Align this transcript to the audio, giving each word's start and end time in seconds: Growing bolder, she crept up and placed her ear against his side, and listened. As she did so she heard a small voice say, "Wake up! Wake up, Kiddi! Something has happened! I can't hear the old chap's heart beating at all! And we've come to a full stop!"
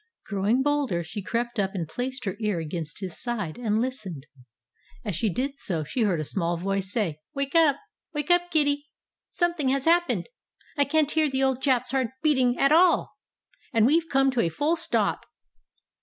Growing 0.25 0.63
bolder, 0.63 1.03
she 1.03 1.21
crept 1.21 1.59
up 1.59 1.75
and 1.75 1.87
placed 1.87 2.25
her 2.25 2.35
ear 2.39 2.57
against 2.59 3.01
his 3.01 3.21
side, 3.21 3.55
and 3.59 3.77
listened. 3.77 4.25
As 5.05 5.15
she 5.15 5.31
did 5.31 5.59
so 5.59 5.83
she 5.83 6.01
heard 6.01 6.19
a 6.19 6.23
small 6.23 6.57
voice 6.57 6.91
say, 6.91 7.19
"Wake 7.35 7.53
up! 7.53 7.75
Wake 8.11 8.31
up, 8.31 8.49
Kiddi! 8.49 8.87
Something 9.29 9.69
has 9.69 9.85
happened! 9.85 10.27
I 10.75 10.85
can't 10.85 11.11
hear 11.11 11.29
the 11.29 11.43
old 11.43 11.61
chap's 11.61 11.91
heart 11.91 12.07
beating 12.23 12.57
at 12.57 12.71
all! 12.71 13.11
And 13.73 13.85
we've 13.85 14.09
come 14.09 14.31
to 14.31 14.41
a 14.41 14.49
full 14.49 14.75
stop!" 14.75 15.23